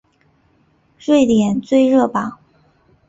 [0.97, 2.39] 瑞典最热榜。